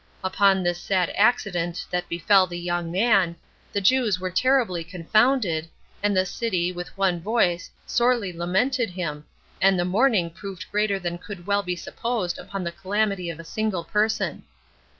[0.23, 3.35] Upon this sad accident that befell the young man,
[3.71, 5.69] the Jews were terribly confounded,
[6.01, 9.25] and the city, with one voice, sorely lamented him,
[9.61, 13.43] and the mourning proved greater than could well be supposed upon the calamity of a
[13.45, 14.41] single person.